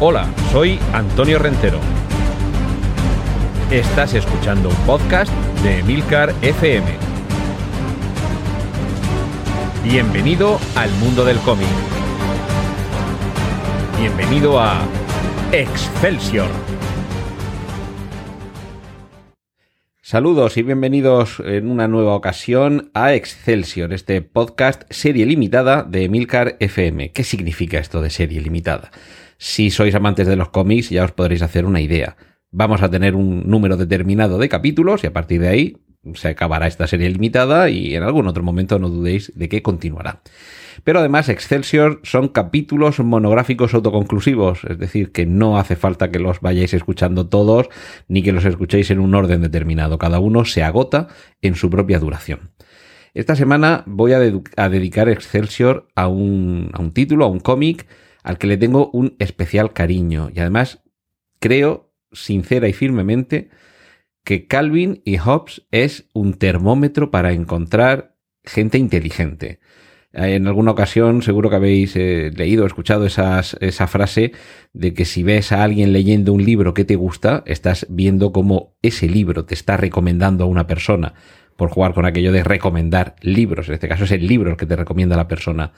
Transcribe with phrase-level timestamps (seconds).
[0.00, 1.78] Hola, soy Antonio Rentero.
[3.70, 5.32] Estás escuchando un podcast
[5.62, 6.84] de Emilcar FM.
[9.84, 11.68] Bienvenido al mundo del cómic.
[13.96, 14.80] Bienvenido a
[15.52, 16.48] Excelsior.
[20.02, 26.56] Saludos y bienvenidos en una nueva ocasión a Excelsior, este podcast serie limitada de Emilcar
[26.58, 27.12] FM.
[27.12, 28.90] ¿Qué significa esto de serie limitada?
[29.46, 32.16] Si sois amantes de los cómics ya os podréis hacer una idea.
[32.50, 35.76] Vamos a tener un número determinado de capítulos y a partir de ahí
[36.14, 40.22] se acabará esta serie limitada y en algún otro momento no dudéis de que continuará.
[40.82, 46.40] Pero además Excelsior son capítulos monográficos autoconclusivos, es decir, que no hace falta que los
[46.40, 47.68] vayáis escuchando todos
[48.08, 51.08] ni que los escuchéis en un orden determinado, cada uno se agota
[51.42, 52.52] en su propia duración.
[53.12, 54.20] Esta semana voy a,
[54.70, 57.86] dedicar Excelsior a un, título, a un cómic,
[58.24, 60.82] al que le tengo un especial cariño y además
[61.38, 63.50] creo sincera y firmemente
[64.24, 69.60] que Calvin y Hobbes es un termómetro para encontrar gente inteligente.
[70.14, 74.32] Eh, en alguna ocasión seguro que habéis eh, leído o escuchado esa frase
[74.72, 78.74] de que si ves a alguien leyendo un libro que te gusta, estás viendo cómo
[78.80, 81.14] ese libro te está recomendando a una persona
[81.56, 83.68] por jugar con aquello de recomendar libros.
[83.68, 85.72] En este caso es el libro el que te recomienda la persona.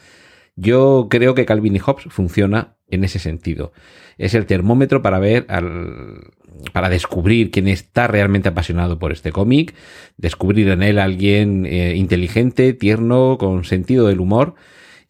[0.56, 3.72] Yo creo que Calvin y Hobbes funciona en ese sentido.
[4.16, 6.32] Es el termómetro para ver, al,
[6.72, 9.74] para descubrir quién está realmente apasionado por este cómic,
[10.16, 14.54] descubrir en él a alguien eh, inteligente, tierno, con sentido del humor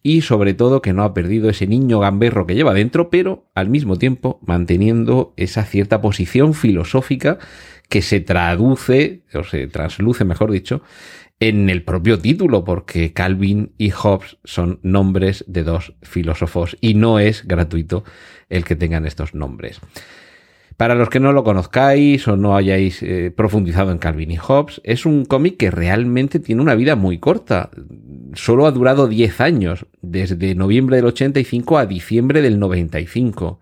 [0.03, 3.69] y sobre todo que no ha perdido ese niño gamberro que lleva dentro, pero al
[3.69, 7.39] mismo tiempo manteniendo esa cierta posición filosófica
[7.89, 10.83] que se traduce, o se transluce, mejor dicho,
[11.41, 17.19] en el propio título, porque Calvin y Hobbes son nombres de dos filósofos y no
[17.19, 18.05] es gratuito
[18.49, 19.81] el que tengan estos nombres.
[20.77, 24.83] Para los que no lo conozcáis o no hayáis eh, profundizado en Calvin y Hobbes,
[24.85, 27.71] es un cómic que realmente tiene una vida muy corta.
[28.35, 33.59] Solo ha durado 10 años, desde noviembre del 85 a diciembre del 95.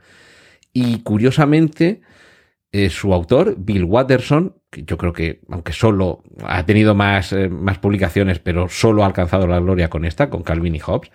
[0.72, 2.02] Y curiosamente,
[2.72, 7.78] eh, su autor, Bill Watterson, yo creo que, aunque solo ha tenido más, eh, más
[7.78, 11.10] publicaciones, pero solo ha alcanzado la gloria con esta, con Calvin y Hobbes,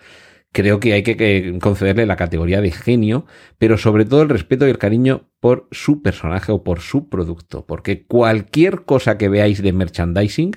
[0.52, 3.26] creo que hay que, concederle la categoría de genio,
[3.58, 7.66] pero sobre todo el respeto y el cariño por su personaje o por su producto,
[7.66, 10.52] porque cualquier cosa que veáis de merchandising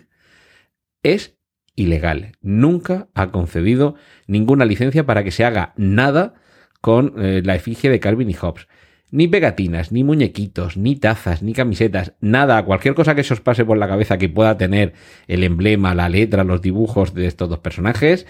[1.04, 1.38] es
[1.76, 2.34] ilegal.
[2.42, 3.96] Nunca ha concedido
[4.28, 6.36] ninguna licencia para que se haga nada
[6.82, 8.68] con eh, la efigie de Calvin y Hobbes
[9.14, 13.64] ni pegatinas, ni muñequitos, ni tazas, ni camisetas, nada, cualquier cosa que se os pase
[13.64, 14.94] por la cabeza que pueda tener
[15.28, 18.26] el emblema, la letra, los dibujos de estos dos personajes,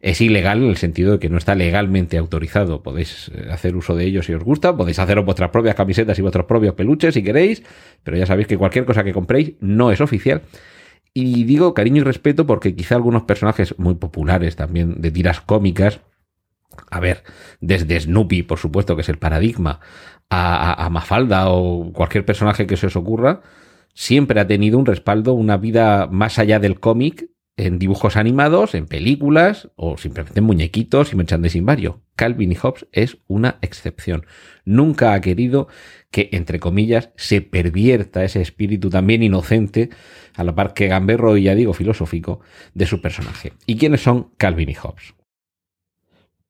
[0.00, 2.82] es ilegal en el sentido de que no está legalmente autorizado.
[2.82, 6.22] Podéis eh, hacer uso de ellos si os gusta, podéis hacer vuestras propias camisetas y
[6.22, 7.62] vuestros propios peluches si queréis,
[8.02, 10.42] pero ya sabéis que cualquier cosa que compréis no es oficial.
[11.14, 16.00] Y digo cariño y respeto porque quizá algunos personajes muy populares también de tiras cómicas
[16.90, 17.24] a ver,
[17.60, 19.80] desde Snoopy, por supuesto, que es el paradigma,
[20.30, 23.40] a, Mafalda o cualquier personaje que se os ocurra,
[23.94, 28.86] siempre ha tenido un respaldo, una vida más allá del cómic, en dibujos animados, en
[28.86, 32.02] películas o simplemente en muñequitos y merchandising vario.
[32.14, 34.26] Calvin y Hobbes es una excepción.
[34.64, 35.66] Nunca ha querido
[36.12, 39.90] que, entre comillas, se pervierta ese espíritu también inocente,
[40.36, 42.40] a la par que gamberro y ya digo filosófico,
[42.74, 43.54] de su personaje.
[43.66, 45.17] ¿Y quiénes son Calvin y Hobbes?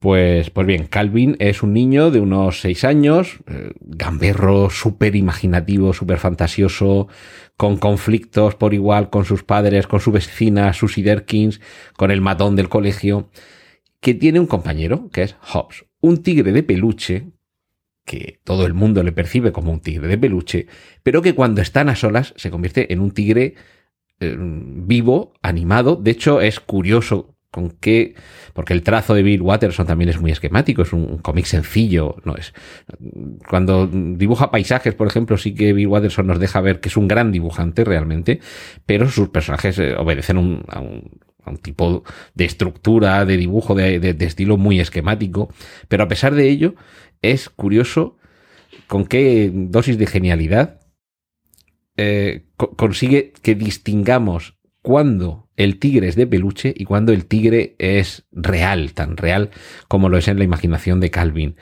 [0.00, 5.92] Pues, pues bien, Calvin es un niño de unos seis años, eh, gamberro, súper imaginativo,
[5.92, 7.08] súper fantasioso,
[7.56, 11.60] con conflictos por igual con sus padres, con su vecina, Susie Derkins,
[11.96, 13.30] con el matón del colegio,
[14.00, 17.32] que tiene un compañero, que es Hobbs, un tigre de peluche,
[18.04, 20.68] que todo el mundo le percibe como un tigre de peluche,
[21.02, 23.56] pero que cuando están a solas se convierte en un tigre
[24.20, 25.96] eh, vivo, animado.
[25.96, 28.14] De hecho, es curioso con qué,
[28.52, 32.36] porque el trazo de Bill Watterson también es muy esquemático, es un cómic sencillo, no
[32.36, 32.52] es.
[33.48, 37.08] Cuando dibuja paisajes, por ejemplo, sí que Bill Watterson nos deja ver que es un
[37.08, 38.40] gran dibujante realmente,
[38.84, 41.10] pero sus personajes eh, obedecen a, un,
[41.62, 42.04] tipo
[42.34, 45.48] de estructura, de dibujo, de, estilo muy esquemático,
[45.88, 46.74] pero a pesar de ello,
[47.22, 48.18] es curioso
[48.86, 50.80] con qué dosis de genialidad
[51.96, 52.44] eh,
[52.76, 58.94] consigue que distingamos cuando el tigre es de peluche y cuando el tigre es real,
[58.94, 59.50] tan real
[59.88, 61.56] como lo es en la imaginación de Calvin.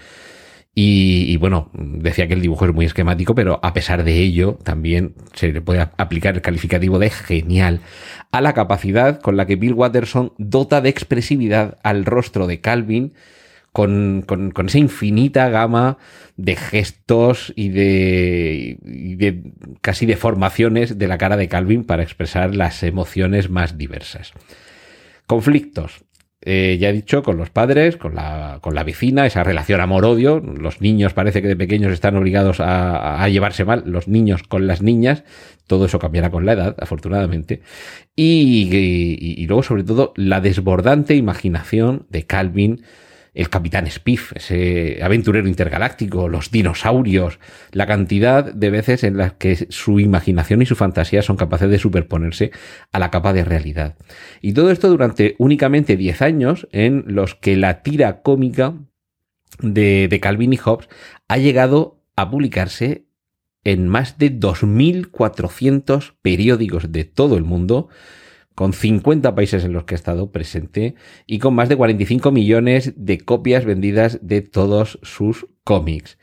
[0.78, 5.14] Y, bueno, decía que el dibujo es muy esquemático, pero a pesar de ello, también
[5.32, 7.80] se le puede aplicar el calificativo de genial
[8.30, 13.14] a la capacidad con la que Bill Watterson dota de expresividad al rostro de Calvin
[13.72, 14.24] con,
[14.66, 15.96] esa infinita gama
[16.36, 19.42] de gestos y de, y de
[19.86, 24.32] casi deformaciones de la cara de Calvin para expresar las emociones más diversas.
[25.28, 26.02] Conflictos.
[26.40, 30.40] Eh, ya he dicho, con los padres, con la, con la vecina, esa relación amor-odio.
[30.40, 34.82] Los niños parece que de pequeños están obligados a, llevarse mal, los niños con las
[34.82, 35.22] niñas.
[35.68, 37.62] Todo eso cambiará con la edad, afortunadamente.
[38.16, 38.68] Y,
[39.38, 42.82] y luego, sobre todo, la desbordante imaginación de Calvin
[43.36, 47.38] el Capitán Spiff, ese aventurero intergaláctico, los dinosaurios,
[47.70, 51.78] la cantidad de veces en las que su imaginación y su fantasía son capaces de
[51.78, 52.50] superponerse
[52.92, 53.96] a la capa de realidad.
[54.40, 58.72] Y todo esto durante únicamente 10 años en los que la tira cómica
[59.60, 60.88] de, de Calvin y Hobbes
[61.28, 63.04] ha llegado a publicarse
[63.64, 67.90] en más de 2.400 periódicos de todo el mundo,
[68.56, 72.94] con 50 países en los que ha estado presente y con más de 45 millones
[72.96, 76.18] de copias vendidas de todos sus cómics.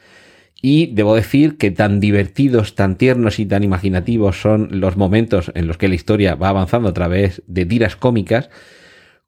[0.61, 5.67] Y debo decir que tan divertidos, tan tiernos y tan imaginativos son los momentos en
[5.67, 8.49] los que la historia va avanzando a través de tiras cómicas,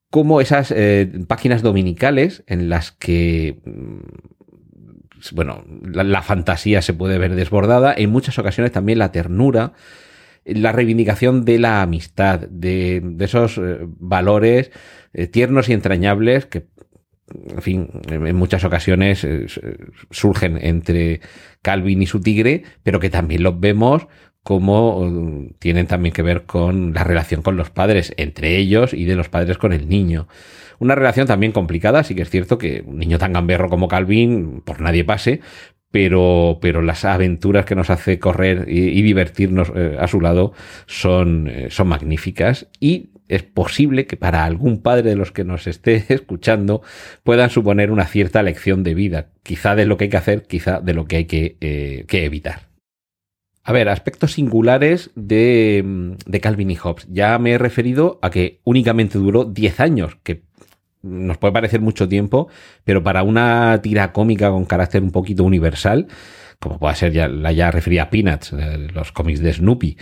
[0.10, 7.36] como esas eh, páginas dominicales en las que mm, bueno, la, fantasía se puede ver
[7.36, 9.74] desbordada, en muchas ocasiones también la ternura,
[10.46, 14.72] la reivindicación de la amistad, de, esos eh, valores
[15.14, 16.68] eh, tiernos y entrañables que,
[17.50, 19.48] en fin, en muchas ocasiones eh,
[20.12, 21.22] surgen entre
[21.62, 24.08] Calvin y su tigre, pero que también los vemos
[24.44, 29.16] como tienen también que ver con la relación con los padres, entre ellos y de
[29.16, 30.28] los padres con el niño.
[30.78, 34.62] Una relación también complicada, sí que es cierto que un niño tan gamberro como Calvin,
[34.64, 35.42] por nadie pase,
[35.92, 40.54] pero, pero las aventuras que nos hace correr y, divertirnos eh, a su lado
[40.88, 45.68] son, eh, son magníficas y es posible que para algún padre de los que nos
[45.68, 46.82] esté escuchando
[47.24, 50.80] puedan suponer una cierta lección de vida, quizá de lo que hay que hacer, quizá
[50.82, 52.70] de lo que hay que, eh, que evitar.
[53.64, 57.08] A ver, aspectos singulares de, de, Calvin y Hobbes.
[57.10, 60.44] Ya me he referido a que únicamente duró 10 años, que
[61.06, 62.50] nos puede parecer mucho tiempo,
[62.84, 66.08] pero para una tira cómica con carácter un poquito universal,
[66.60, 69.98] como puede ser ya la ya referida Peanuts, eh, los cómics de Snoopy,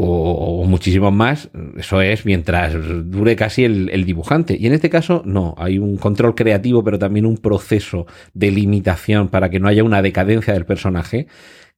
[0.00, 2.72] o, muchísimos más, eso es mientras
[3.10, 4.56] dure casi el, el, dibujante.
[4.56, 9.26] Y en este caso, no, hay un control creativo, pero también un proceso de limitación
[9.28, 11.26] para que no haya una decadencia del personaje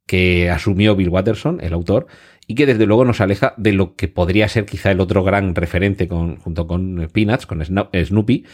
[0.07, 2.09] que asumió Bill Watterson, el autor,
[2.51, 5.55] y que desde luego nos aleja de lo que podría ser quizá el otro gran
[5.55, 8.45] referente junto con Peanuts, con Snoopy,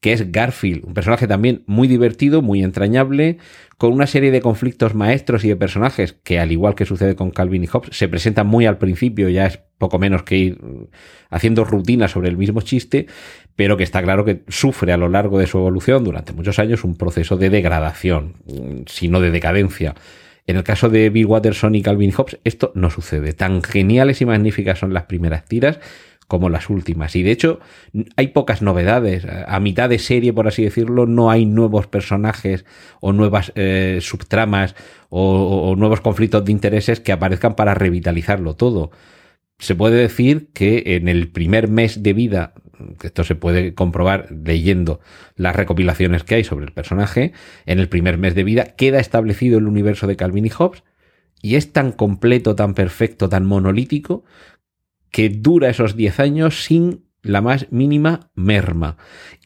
[0.00, 3.38] que es Garfield, un personaje también muy divertido, muy entrañable,
[3.78, 7.30] con una serie de conflictos maestros y de personajes que, al igual que sucede con
[7.30, 10.58] Calvin y Hobbes, se presentan muy al principio, ya es poco menos que ir
[11.30, 13.06] haciendo rutina sobre el mismo chiste,
[13.56, 16.84] pero que está claro que sufre a lo largo de su evolución durante muchos años
[16.84, 18.34] un proceso de degradación,
[18.84, 19.94] si no de decadencia
[20.46, 23.32] en el caso de Bill Watterson y Calvin Hobbes, esto no sucede.
[23.32, 25.80] Tan geniales y magníficas son las primeras tiras
[26.28, 27.14] como las últimas.
[27.16, 27.60] Y de hecho,
[28.16, 29.26] hay pocas novedades.
[29.46, 32.64] A mitad de serie, por así decirlo, no hay nuevos personajes
[33.00, 34.74] o nuevas eh, subtramas
[35.08, 38.90] o, o, nuevos conflictos de intereses que aparezcan para revitalizarlo todo.
[39.58, 42.54] Se puede decir que en el primer mes de vida
[43.02, 45.00] esto se puede comprobar leyendo
[45.36, 47.32] las recopilaciones que hay sobre el personaje,
[47.66, 50.82] en el primer mes de vida queda establecido el universo de Calvin y Hobbes
[51.42, 54.24] y es tan completo, tan perfecto, tan monolítico
[55.10, 58.96] que dura esos 10 años sin la más mínima merma.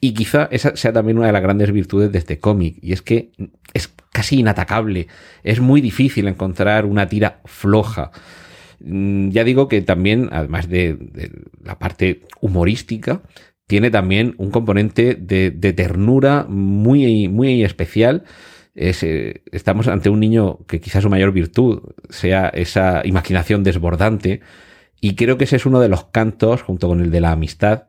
[0.00, 3.02] Y quizá esa sea también una de las grandes virtudes de este cómic, y es
[3.02, 3.32] que
[3.72, 5.08] es casi inatacable,
[5.42, 8.10] es muy difícil encontrar una tira floja.
[8.80, 10.98] Mm, ya digo que también, además de,
[11.62, 13.22] la parte humorística,
[13.66, 18.24] tiene también un componente de, ternura muy, muy especial.
[18.74, 24.40] Eh, estamos ante un niño que quizás su mayor virtud sea esa imaginación desbordante
[25.00, 27.84] y creo que ese es uno de los cantos, junto con el de la amistad,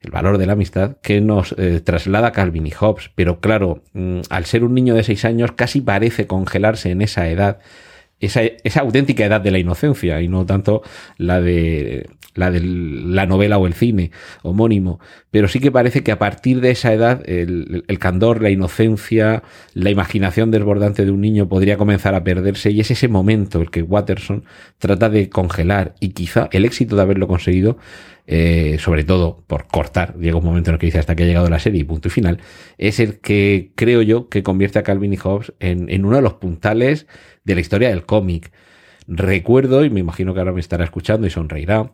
[0.00, 3.10] el valor de la amistad, que nos eh, traslada Calvin y Hobbes.
[3.14, 7.28] Pero claro, mm, al ser un niño de seis años, casi parece congelarse en esa
[7.28, 7.58] edad
[8.20, 10.82] esa, esa, auténtica edad de la inocencia y no tanto
[11.18, 14.12] la de la de la novela o el cine
[14.42, 15.00] homónimo.
[15.30, 19.42] Pero sí que parece que a partir de esa edad el, candor, la inocencia,
[19.74, 23.70] la imaginación desbordante de un niño podría comenzar a perderse y es ese momento el
[23.70, 24.44] que Watterson
[24.78, 27.78] trata de congelar y quizá el éxito de haberlo conseguido
[28.28, 31.26] eh, sobre todo por cortar, llega un momento en el que dice hasta que ha
[31.26, 32.40] llegado la serie y punto y final,
[32.76, 36.22] es el que creo yo que convierte a Calvin y Hobbes en, en uno de
[36.22, 37.06] los puntales
[37.44, 38.50] de la historia del cómic.
[39.06, 41.92] Recuerdo, y me imagino que ahora me estará escuchando y sonreirá,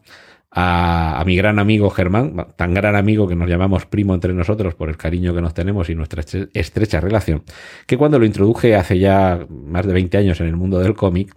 [0.54, 4.90] a, mi gran amigo Germán, tan gran amigo que nos llamamos primo entre nosotros por
[4.90, 7.42] el cariño que nos tenemos y nuestra estrecha relación,
[7.87, 11.35] que cuando lo introduje hace ya más de 20 años en el mundo del cómic,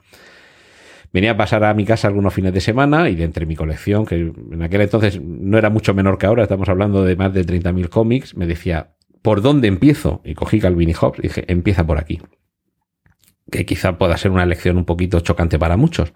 [1.14, 4.06] venía a pasar a mi casa algunos fines de semana y de entre mi colección,
[4.06, 7.46] que en aquel entonces no era mucho menor que ahora, estamos hablando de más de
[7.46, 10.22] 30.000 cómics, me decía, ¿por dónde empiezo?
[10.26, 12.22] Y cogí Calvin y Hobbes y dije, empieza por aquí.
[13.50, 16.12] Que quizá pueda ser una lección un poquito chocante para muchos.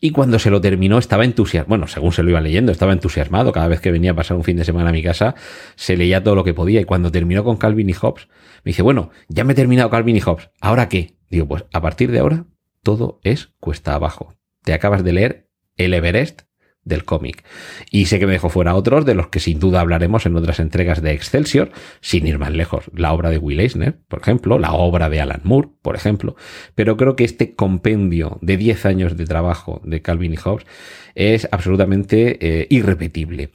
[0.00, 3.52] Y cuando se lo terminó estaba entusiasmado, bueno, según se lo iba leyendo, estaba entusiasmado.
[3.52, 5.34] Cada vez que venía a pasar un fin de semana a mi casa,
[5.74, 6.80] se leía todo lo que podía.
[6.80, 8.28] Y cuando terminó con Calvin y Hobbes,
[8.64, 11.16] me dice, bueno, ya me he terminado Calvin y Hobbes, ¿ahora qué?
[11.30, 12.44] Digo, pues a partir de ahora,
[12.82, 14.34] todo es cuesta abajo.
[14.62, 16.42] Te acabas de leer el Everest
[16.86, 17.44] del cómic.
[17.90, 20.60] Y sé que me dejó fuera otros de los que sin duda hablaremos en otras
[20.60, 22.84] entregas de Excelsior, sin ir más lejos.
[22.94, 26.36] La obra de Will Eisner, por ejemplo, la obra de Alan Moore, por ejemplo.
[26.74, 30.66] Pero creo que este compendio de 10 años de trabajo de Calvin y Hobbes
[31.14, 33.50] es absolutamente eh, irrepetible.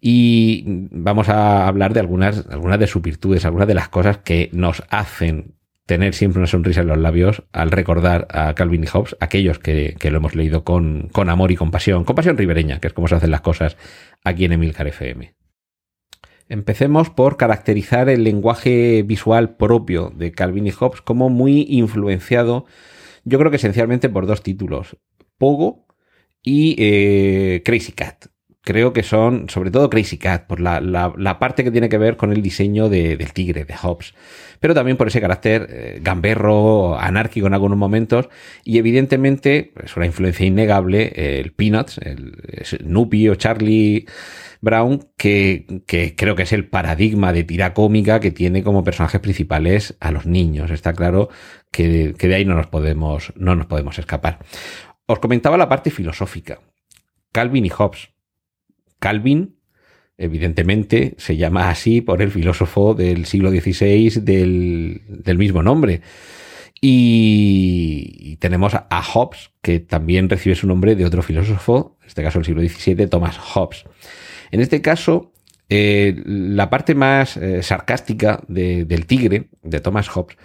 [0.00, 4.48] Y vamos a hablar de algunas, algunas de sus virtudes, algunas de las cosas que
[4.52, 5.57] nos hacen
[5.88, 9.96] tener siempre una sonrisa en los labios al recordar a Calvin y Hobbes, aquellos que,
[9.98, 13.30] lo hemos leído con, con, amor y compasión, compasión ribereña, que es como se hacen
[13.30, 13.78] las cosas
[14.22, 15.34] aquí en Emilcar FM.
[16.50, 22.66] Empecemos por caracterizar el lenguaje visual propio de Calvin y Hobbes como muy influenciado,
[23.24, 24.98] yo creo que esencialmente por dos títulos,
[25.38, 25.86] Pogo
[26.42, 28.26] y eh, Crazy Cat
[28.68, 32.34] creo que son, sobre todo Crazy Cat, por la, parte que tiene que ver con
[32.34, 34.12] el diseño del tigre, de Hobbes,
[34.60, 38.28] pero también por ese carácter eh, gamberro, anárquico en algunos momentos,
[38.64, 44.04] y evidentemente es una influencia innegable el Peanuts, el, Snoopy o Charlie
[44.60, 45.64] Brown, que,
[46.14, 50.26] creo que es el paradigma de tira cómica que tiene como personajes principales a los
[50.26, 50.70] niños.
[50.70, 51.30] Está claro
[51.72, 54.40] que, que de ahí no nos podemos, no nos podemos escapar.
[55.06, 56.60] Os comentaba la parte filosófica.
[57.32, 58.10] Calvin y Hobbes
[58.98, 59.56] Calvin,
[60.16, 66.02] evidentemente, se llama así por el filósofo del siglo XVI del, mismo nombre.
[66.80, 72.38] Y, tenemos a Hobbes, que también recibe su nombre de otro filósofo, en este caso
[72.38, 73.84] del siglo XVII, Thomas Hobbes.
[74.50, 75.32] En este caso,
[75.68, 80.36] eh, la parte más eh, sarcástica del tigre, de Thomas Hobbes,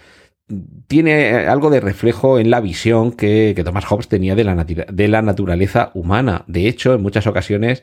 [0.86, 5.22] tiene algo de reflejo en la visión que, Thomas Hobbes tenía de la, de la
[5.22, 6.44] naturaleza humana.
[6.46, 7.82] De hecho, en muchas ocasiones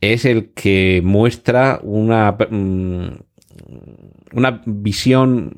[0.00, 3.08] es el que muestra una, mm,
[4.32, 5.52] una visión,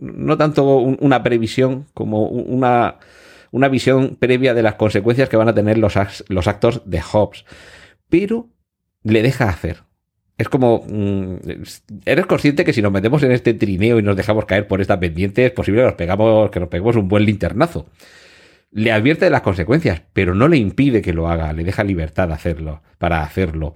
[0.00, 2.98] no tanto una previsión como una,
[3.50, 5.94] una visión previa de las consecuencias que van a tener los,
[6.28, 7.44] los actos de Hobbes.
[8.08, 8.48] Pero
[9.02, 9.82] le deja hacer.
[10.38, 11.36] Es como, mm,
[12.04, 15.00] eres consciente que si nos metemos en este trineo y nos dejamos caer por esta
[15.00, 17.86] pendiente, es posible que nos pegamos, que nos peguemos un buen linternazo
[18.70, 22.28] le advierte de las consecuencias, pero no le impide que lo haga, le deja libertad
[22.28, 23.74] de hacerlo, para hacerlo.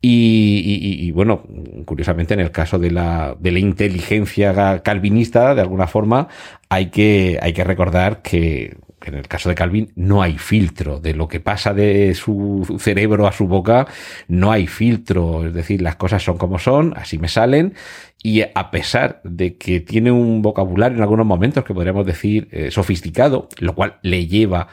[0.00, 1.42] Y, bueno,
[1.84, 6.28] curiosamente en el caso de la, de la inteligencia calvinista, de alguna forma,
[6.68, 11.14] hay que, hay que recordar que en el caso de Calvin no hay filtro de
[11.14, 13.86] lo que pasa de su cerebro a su boca,
[14.28, 17.74] no hay filtro, es decir, las cosas son como son, así me salen
[18.22, 22.70] y a pesar de que tiene un vocabulario en algunos momentos que podríamos decir eh,
[22.70, 24.68] sofisticado, lo cual le lleva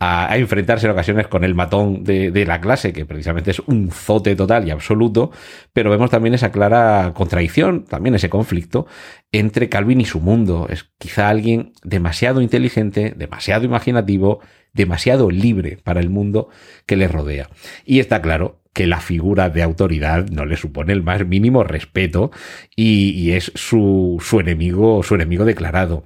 [0.00, 4.36] enfrentarse en ocasiones con el matón de, de, la clase, que precisamente es un zote
[4.36, 5.32] total y absoluto,
[5.72, 8.86] pero vemos también esa clara contradicción, también ese conflicto
[9.32, 10.66] entre Calvin y su mundo.
[10.70, 14.40] Es quizá alguien demasiado inteligente, demasiado imaginativo,
[14.72, 16.48] demasiado libre para el mundo
[16.86, 17.50] que le rodea.
[17.84, 22.30] Y está claro que la figura de autoridad no le supone el más mínimo respeto
[22.76, 26.04] y, es su, su enemigo, su enemigo declarado.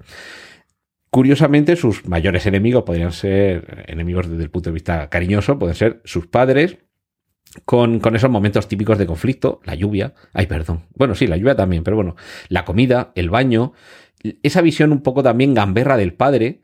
[1.12, 6.00] Curiosamente, sus mayores enemigos podrían ser enemigos desde el punto de vista cariñoso, pueden ser
[6.06, 6.78] sus padres,
[7.66, 11.84] con, esos momentos típicos de conflicto, la lluvia, ay, perdón, bueno, sí, la lluvia también,
[11.84, 12.16] pero bueno,
[12.48, 13.74] la comida, el baño,
[14.42, 16.62] esa visión un poco también gamberra del padre,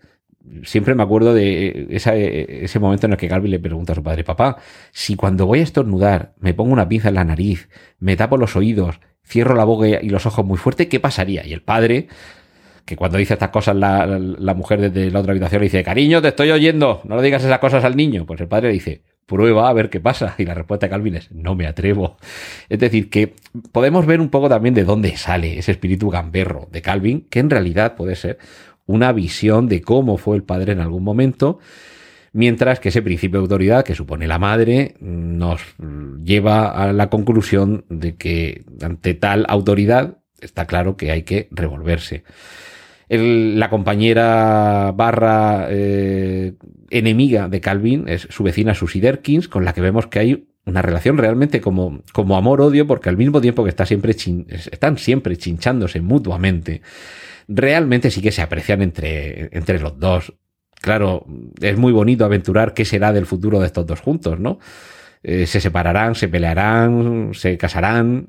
[0.62, 4.24] siempre me acuerdo de ese momento en el que Calvin le pregunta a su padre,
[4.24, 4.56] papá,
[4.92, 8.56] si cuando voy a estornudar me pongo una pinza en la nariz, me tapo los
[8.56, 11.46] oídos, cierro la boca y los ojos muy fuerte, ¿qué pasaría?
[11.46, 12.08] Y el padre,
[12.88, 16.28] que cuando dice estas cosas la, mujer desde la otra habitación le dice, cariño, te
[16.28, 18.24] estoy oyendo, no le digas esas cosas al niño.
[18.24, 20.34] Pues el padre le dice, prueba a ver qué pasa.
[20.38, 22.16] Y la respuesta de Calvin es, no me atrevo.
[22.70, 23.34] Es decir, que
[23.72, 27.50] podemos ver un poco también de dónde sale ese espíritu gamberro de Calvin, que en
[27.50, 28.38] realidad puede ser
[28.86, 31.58] una visión de cómo fue el padre en algún momento,
[32.32, 35.60] mientras que ese principio de autoridad que supone la madre nos
[36.24, 42.24] lleva a la conclusión de que ante tal autoridad está claro que hay que revolverse.
[43.08, 46.54] La compañera barra eh,
[46.90, 50.82] enemiga de Calvin es su vecina Susie Derkins, con la que vemos que hay una
[50.82, 56.00] relación realmente como, como amor-odio, porque al mismo tiempo que está siempre están siempre chinchándose
[56.02, 56.82] mutuamente,
[57.48, 60.34] realmente sí que se aprecian entre, entre los dos.
[60.80, 61.26] Claro,
[61.60, 64.58] es muy bonito aventurar qué será del futuro de estos dos juntos, ¿no?
[65.22, 68.26] Eh, se separarán, se pelearán, se casarán,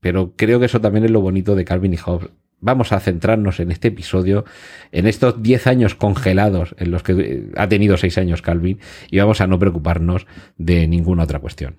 [0.00, 2.30] pero creo que eso también es lo bonito de Calvin y Hobbes.
[2.60, 4.44] Vamos a centrarnos en este episodio,
[4.92, 8.78] en estos 10 años congelados en los que eh, ha tenido 6 años Calvin,
[9.10, 10.26] y vamos a no preocuparnos
[10.58, 11.76] de ninguna otra cuestión.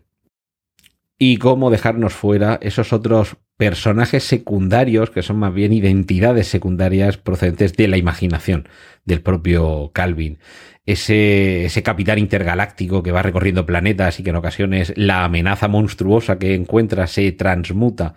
[1.17, 7.73] Y cómo dejarnos fuera esos otros personajes secundarios, que son más bien identidades secundarias procedentes
[7.73, 8.67] de la imaginación
[9.05, 10.39] del propio Calvin
[10.91, 16.37] ese, ese capitán intergaláctico que va recorriendo planetas y que en ocasiones la amenaza monstruosa
[16.37, 18.15] que encuentra se transmuta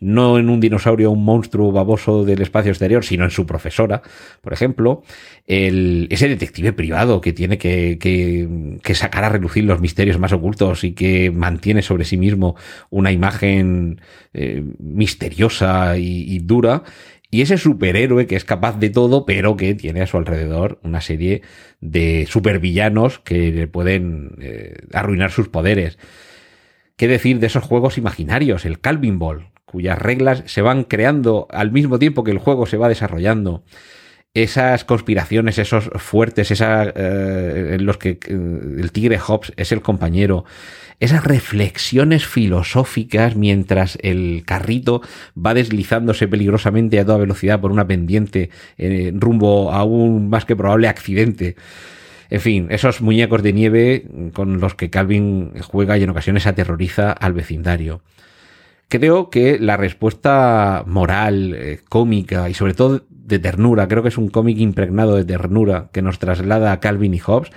[0.00, 4.02] no en un dinosaurio, un monstruo baboso del espacio exterior, sino en su profesora,
[4.42, 5.02] por ejemplo,
[5.46, 10.84] el, ese detective privado que tiene que, que, sacar a relucir los misterios más ocultos
[10.84, 12.56] y que mantiene sobre sí mismo
[12.90, 14.00] una imagen
[14.32, 16.82] eh, misteriosa y dura,
[17.30, 21.00] y ese superhéroe que es capaz de todo, pero que tiene a su alrededor una
[21.00, 21.42] serie
[21.80, 25.98] de supervillanos que le pueden eh, arruinar sus poderes.
[26.96, 28.64] ¿Qué decir de esos juegos imaginarios?
[28.64, 32.76] El Calvin Ball, cuyas reglas se van creando al mismo tiempo que el juego se
[32.78, 33.64] va desarrollando.
[34.32, 39.82] Esas conspiraciones, esos fuertes, esa, eh, en los que eh, el tigre Hobbs es el
[39.82, 40.44] compañero
[40.98, 45.02] esas reflexiones filosóficas mientras el carrito
[45.36, 50.56] va deslizándose peligrosamente a toda velocidad por una pendiente eh, rumbo a un más que
[50.56, 51.56] probable accidente.
[52.30, 57.12] En fin, esos muñecos de nieve con los que Calvin juega y en ocasiones aterroriza
[57.12, 58.02] al vecindario.
[58.88, 64.18] Creo que la respuesta moral, eh, cómica y sobre todo de ternura, creo que es
[64.18, 67.50] un cómic impregnado de ternura que nos traslada a Calvin y Hobbes,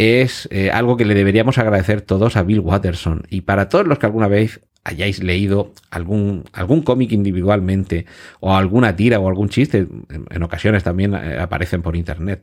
[0.00, 3.24] es eh, algo que le deberíamos agradecer todos a Bill Watterson.
[3.28, 8.06] Y para todos los que alguna vez hayáis leído algún, algún cómic individualmente
[8.40, 12.42] o alguna tira o algún chiste, en, ocasiones también eh, aparecen por internet.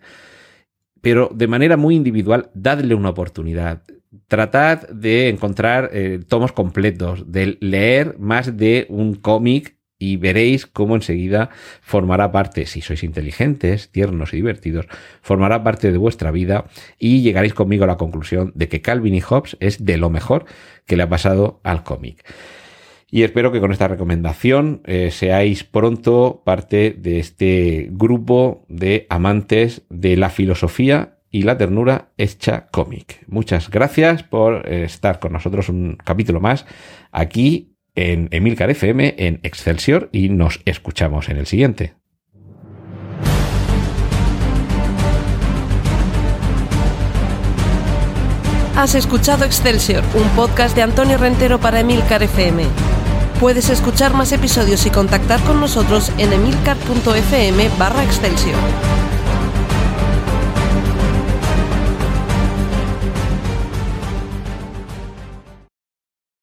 [1.01, 3.82] Pero de manera muy individual, dadle una oportunidad.
[4.27, 10.95] Tratad de encontrar eh, tomos completos, de leer más de un cómic y veréis cómo
[10.95, 11.49] enseguida
[11.81, 14.88] formará parte, si sois inteligentes, tiernos y divertidos,
[15.21, 16.65] formará parte de vuestra vida
[16.99, 20.45] y llegaréis conmigo a la conclusión de que Calvin y Hobbes es de lo mejor
[20.86, 22.23] que le ha pasado al cómic.
[23.10, 29.83] Y espero que con esta recomendación eh, seáis pronto parte de este grupo de amantes
[29.89, 33.23] de la filosofía y la ternura hecha cómic.
[33.27, 36.65] Muchas gracias por eh, estar con nosotros un capítulo más
[37.12, 41.95] aquí en Emilcar FM, en Excelsior y nos escuchamos en el siguiente.
[48.75, 52.63] Has escuchado Excelsior, un podcast de Antonio Rentero para Emilcar FM.
[53.39, 59.07] Puedes escuchar más episodios y contactar con nosotros en emilcar.fm barra Excelsior.